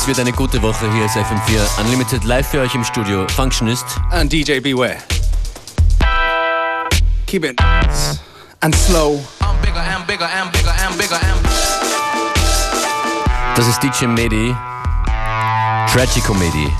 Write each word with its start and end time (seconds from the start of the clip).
Es 0.00 0.06
wird 0.06 0.18
eine 0.18 0.32
gute 0.32 0.62
Woche. 0.62 0.90
Hier 0.94 1.04
ist 1.04 1.14
FM4 1.14 1.78
Unlimited 1.78 2.24
live 2.24 2.48
für 2.48 2.60
euch 2.60 2.74
im 2.74 2.82
Studio. 2.82 3.26
Functionist. 3.36 3.84
And 4.10 4.32
DJ 4.32 4.58
Beware. 4.58 4.96
Keep 7.26 7.44
it 7.44 7.60
and 8.60 8.74
slow. 8.74 9.22
Das 13.54 13.66
ist 13.66 13.82
DJ 13.82 14.06
Medi. 14.06 14.56
Tragicomedy. 15.92 16.72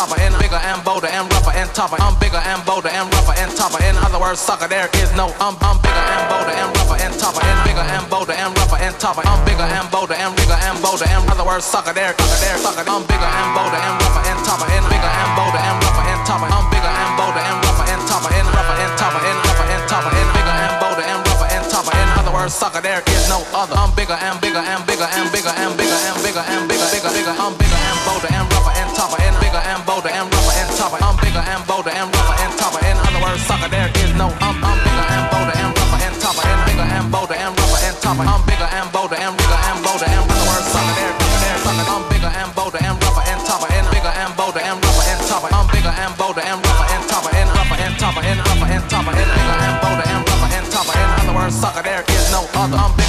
tougher 0.00 0.16
and 0.16 0.32
bigger 0.40 0.56
and 0.56 0.80
bolder 0.80 1.12
and 1.12 1.28
rougher 1.28 1.52
and 1.52 1.68
tougher. 1.76 2.00
I'm 2.00 2.16
bigger 2.16 2.40
and 2.40 2.64
bolder 2.64 2.88
and 2.88 3.04
rougher 3.12 3.36
and 3.36 3.52
tougher. 3.52 3.84
In 3.84 3.92
other 4.00 4.16
words, 4.16 4.40
sucker, 4.40 4.64
there 4.64 4.88
is 4.96 5.12
no. 5.12 5.28
I'm, 5.36 5.60
I'm 5.60 5.76
bigger 5.84 6.04
and 6.16 6.24
bolder 6.32 6.56
and 6.56 6.72
rougher 6.72 6.96
and 7.04 7.12
tougher 7.20 7.44
and 7.44 7.60
bigger 7.68 7.84
and 7.84 8.08
bolder 8.08 8.32
and 8.32 8.56
rougher 8.56 8.80
and 8.80 8.96
tougher. 8.96 9.20
I'm 9.28 9.44
bigger 9.44 9.68
and 9.68 9.84
bolder 9.92 10.16
and 10.16 10.32
bigger 10.40 10.56
and 10.56 10.80
bolder 10.80 11.04
In 11.04 11.28
other 11.28 11.44
words, 11.44 11.68
sucker, 11.68 11.92
there, 11.92 12.16
sucker, 12.16 12.40
there, 12.40 12.56
sucker. 12.64 12.84
I'm 12.88 13.04
bigger 13.04 13.28
and 13.28 13.50
bolder 13.52 13.76
and 13.76 13.94
rougher 14.00 14.24
and 14.24 14.40
tougher 14.40 14.68
and 14.72 14.84
bigger 14.88 15.12
and 15.20 15.30
bolder 15.36 15.60
and 15.60 15.76
rougher 15.84 16.04
and 16.08 16.20
tougher. 16.24 16.48
I'm 16.48 16.64
bigger 16.72 16.92
and 16.96 17.12
bolder 17.20 17.44
and 17.44 17.58
rougher 17.60 17.86
and 17.92 18.02
tougher 18.08 18.32
and 18.32 18.48
rougher 18.56 18.76
and 18.80 18.92
tougher 18.96 19.20
and 19.20 19.38
rougher 19.44 19.68
and 19.68 19.82
tougher 19.84 20.12
and 20.16 20.28
bigger 20.32 20.56
and 20.64 20.74
bolder 20.80 21.04
and 21.04 21.20
rougher 21.28 21.48
and 21.52 21.64
tougher. 21.68 21.92
In 21.92 22.08
other 22.16 22.32
words, 22.32 22.56
sucker, 22.56 22.80
there 22.80 23.04
is 23.04 23.28
no 23.28 23.44
other. 23.52 23.76
I'm 23.76 23.92
bigger 23.92 24.16
and 24.16 24.40
bigger 24.40 24.64
and 24.64 24.80
bigger 24.88 25.04
and 25.12 25.28
bigger 25.28 25.52
and 25.60 25.76
bigger 25.76 26.00
and 26.08 26.16
bigger 26.24 26.40
and 26.40 26.64
bigger 26.72 26.88
bigger. 26.88 27.34
I'm 27.36 27.52
bigger 27.60 27.80
and 27.84 28.00
bolder 28.08 28.32
and 28.32 28.48
rougher 28.48 28.79
topper 29.00 29.16
and 29.24 29.36
bigger 29.40 29.64
and 29.64 29.80
bolder 29.88 30.12
and 30.12 30.28
rougher 30.28 30.54
and 30.60 30.68
topper. 30.76 31.00
I'm 31.00 31.16
bigger 31.24 31.40
and 31.40 31.64
bolder 31.64 31.88
and 31.88 32.08
rougher 32.12 32.36
and 32.36 32.52
topper. 32.60 32.80
In 32.84 32.96
other 33.00 33.20
words, 33.24 33.40
sucker, 33.48 33.70
there 33.72 33.88
is 33.96 34.12
no 34.12 34.28
I'm. 34.44 34.60
I'm 34.60 34.76
bigger 34.84 35.06
and 35.08 35.24
bolder 35.32 35.56
and 35.56 35.72
rougher 35.72 36.00
and 36.04 36.14
topper. 36.20 36.44
And 36.44 36.60
bigger 36.68 36.84
and 36.84 37.06
bolder 37.08 37.36
and 37.40 37.52
rougher 37.56 37.80
and 37.80 37.96
topper. 38.04 38.24
I'm 38.28 38.42
bigger 38.44 38.68
and 38.68 38.88
bolder 38.92 39.16
and 39.16 39.32
bigger 39.40 39.60
and 39.72 39.78
bolder 39.80 40.04
and 40.04 40.20
other 40.28 40.46
words, 40.52 40.68
sucker, 40.68 40.94
there 41.00 41.14
there 41.16 41.58
sucker. 41.64 41.86
I'm 41.88 42.04
bigger 42.12 42.28
and 42.28 42.50
bolder 42.52 42.80
and 42.84 42.96
rougher 43.00 43.24
and 43.24 43.40
topper. 43.48 43.68
And 43.72 43.86
bigger 43.88 44.12
and 44.20 44.32
bolder 44.36 44.62
and 44.68 44.76
rougher 44.84 45.04
and 45.08 45.20
topper. 45.24 45.48
I'm 45.48 45.66
bigger 45.72 45.94
and 45.96 46.12
bolder 46.20 46.44
and 46.44 46.58
rougher 46.60 46.88
and 46.92 47.02
topper. 47.08 47.32
And 47.32 47.48
rougher 47.56 47.78
and 47.80 47.94
topper 47.96 48.20
and 48.20 48.38
rougher 48.44 48.68
and 48.68 48.84
topper. 48.92 49.12
And 49.16 49.30
bigger 49.32 49.56
and 49.64 49.76
bolder 49.80 50.06
and 50.12 50.20
rougher 50.28 50.50
and 50.60 50.66
topper. 50.68 50.92
In 50.92 51.08
other 51.24 51.34
words, 51.40 51.56
sucker, 51.56 51.80
there 51.88 52.04
is 52.04 52.24
no 52.28 52.44
other. 52.52 52.76
I'm 52.76 52.99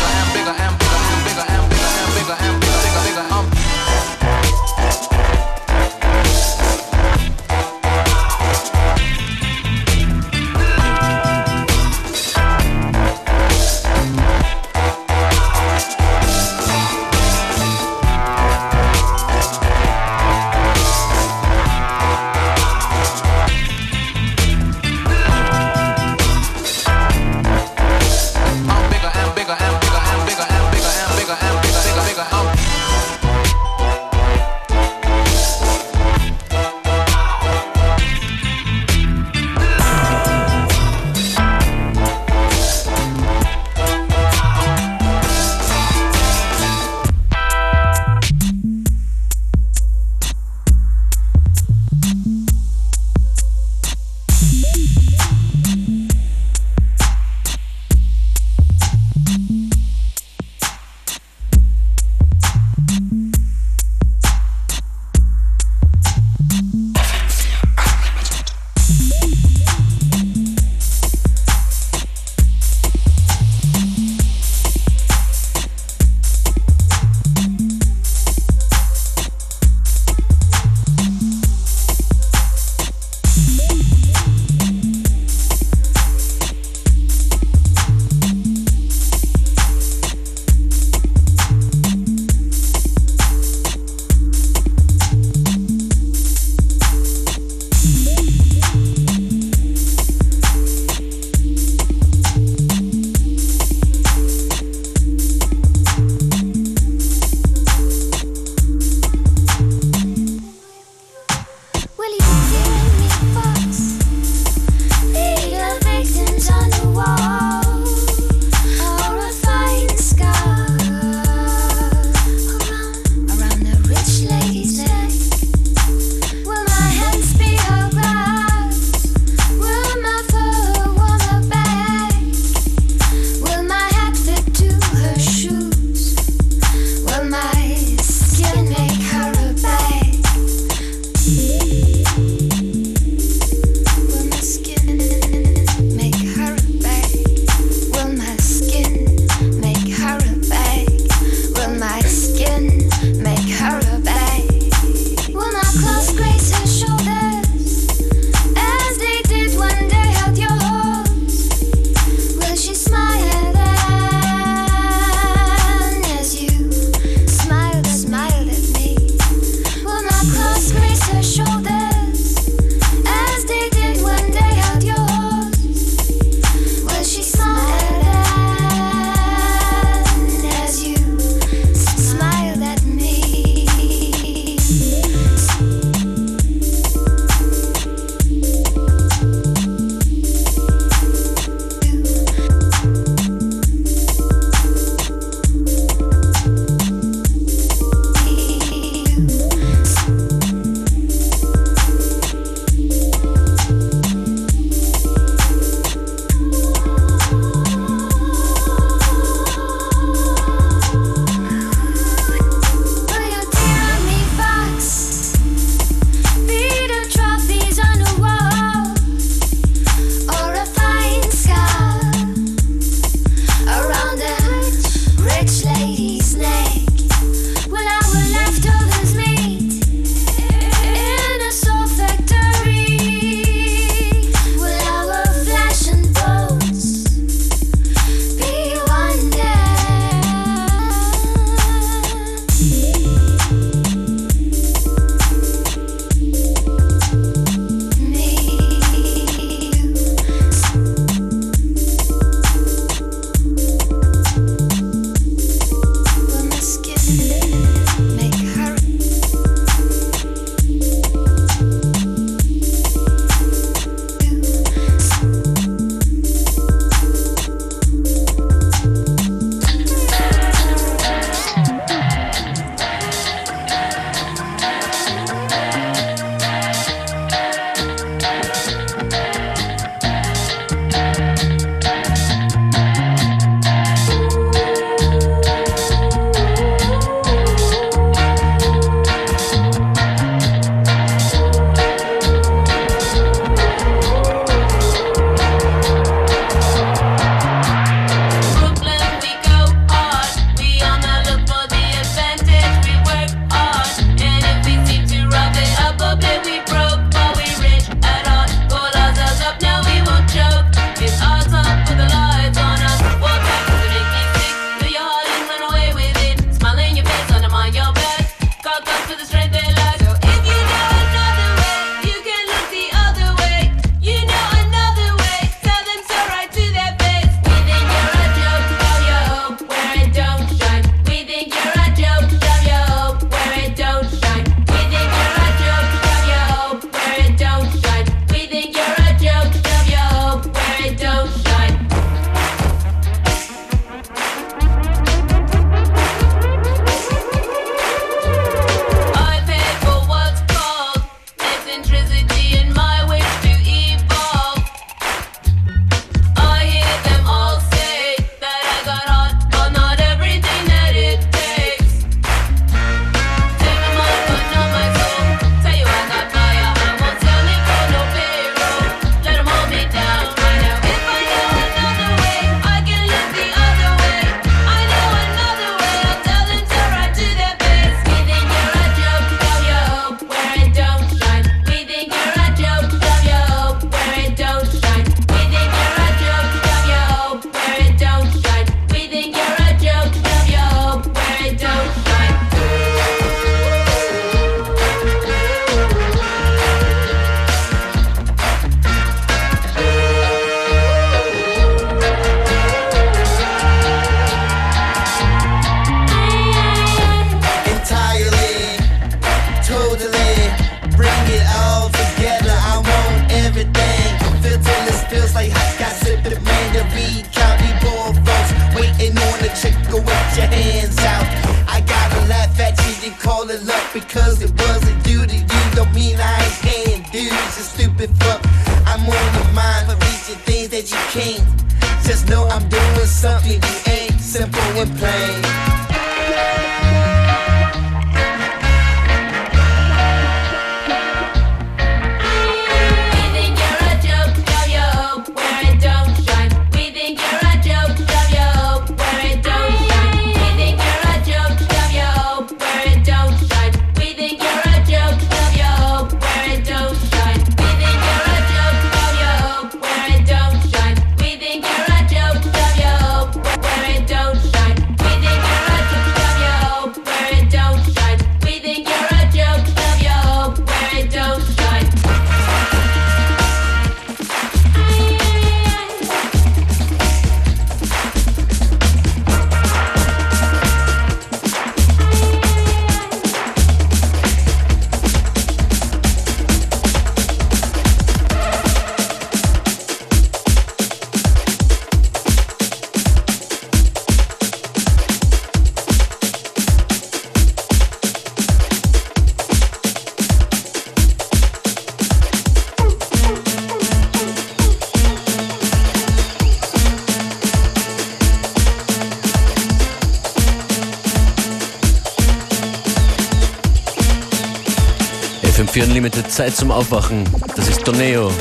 Zeit 516.41 516.55
zum 516.55 516.71
Aufwachen. 516.71 517.24
Das 517.55 517.69
ist 517.69 517.88
Doneo, 517.88 518.31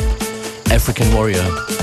African 0.71 1.13
Warrior. 1.13 1.80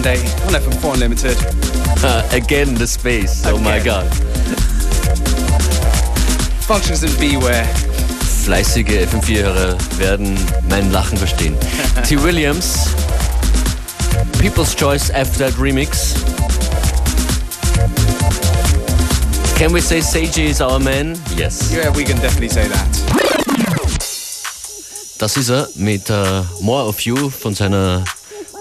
Monday 0.00 0.22
on 0.46 0.54
FM4 0.54 0.94
Unlimited. 0.94 1.36
Uh, 2.02 2.26
again, 2.32 2.74
the 2.74 2.86
space. 2.86 3.44
Oh 3.44 3.58
my 3.58 3.76
Again. 3.76 3.84
god. 3.84 4.06
Functions 6.64 7.02
in 7.02 7.12
Beware. 7.20 7.66
Fleißige 8.46 9.06
FM4-Hörer 9.12 9.76
werden 9.98 10.38
mein 10.70 10.90
Lachen 10.90 11.18
verstehen. 11.18 11.54
T. 12.08 12.16
Williams, 12.16 12.94
People's 14.40 14.74
Choice 14.74 15.10
After 15.10 15.50
That 15.50 15.58
Remix. 15.58 16.14
Can 19.58 19.70
we 19.74 19.82
say 19.82 20.00
Seiji 20.00 20.48
is 20.48 20.62
our 20.62 20.78
man? 20.78 21.14
Yes. 21.36 21.70
Yeah, 21.74 21.90
we 21.94 22.04
can 22.04 22.16
definitely 22.22 22.48
say 22.48 22.66
that. 22.68 22.86
Das 25.18 25.36
ist 25.36 25.50
er 25.50 25.68
mit 25.74 26.08
äh, 26.08 26.40
More 26.62 26.84
of 26.88 27.00
You 27.02 27.28
von 27.28 27.54
seiner 27.54 28.02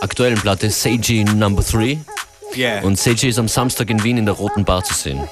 aktuellen 0.02 0.40
Platte 0.40 0.70
Seiji 0.70 1.24
Number 1.24 1.64
3. 1.64 2.00
Yeah. 2.56 2.84
Und 2.84 2.98
Seiji 2.98 3.30
ist 3.30 3.40
am 3.40 3.48
Samstag 3.48 3.90
in 3.90 4.04
Wien 4.04 4.18
in 4.18 4.26
der 4.26 4.36
Roten 4.36 4.66
Bar 4.66 4.84
zu 4.84 4.94
sehen. 4.94 5.28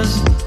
was 0.00 0.39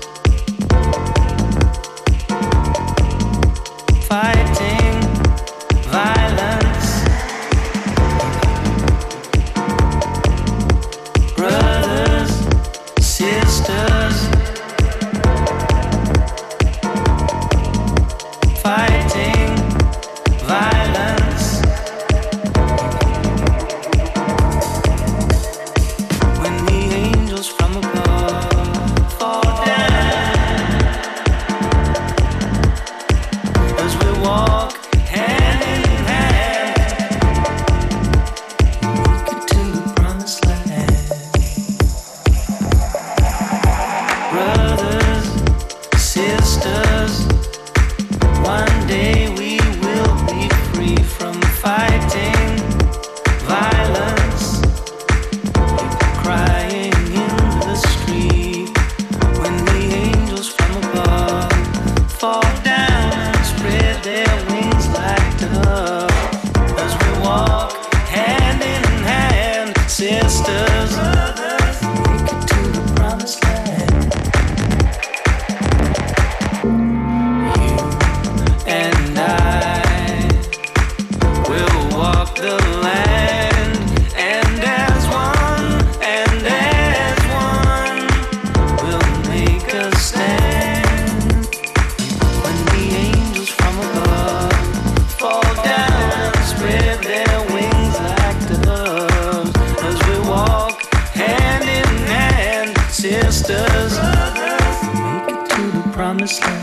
honestly 106.23 106.62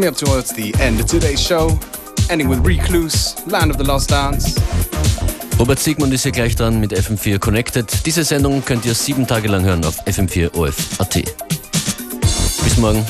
Coming 0.00 0.14
up 0.14 0.18
towards 0.18 0.54
the 0.54 0.74
end 0.80 0.98
of 0.98 1.04
today's 1.04 1.42
show, 1.42 1.78
ending 2.30 2.48
with 2.48 2.64
Recluse, 2.64 3.36
Land 3.46 3.70
of 3.70 3.76
the 3.76 3.84
Lost 3.84 4.10
Dance. 4.10 4.58
Robert 5.58 5.78
Siegmund 5.78 6.14
ist 6.14 6.22
hier 6.22 6.32
gleich 6.32 6.56
dran 6.56 6.80
mit 6.80 6.94
FM4 6.94 7.38
Connected. 7.38 8.06
Diese 8.06 8.24
Sendung 8.24 8.64
könnt 8.64 8.86
ihr 8.86 8.94
sieben 8.94 9.26
Tage 9.26 9.48
lang 9.48 9.62
hören 9.62 9.84
auf 9.84 10.00
FM4 10.06 10.54
OF.at. 10.54 11.22
Bis 12.64 12.78
morgen. 12.78 13.04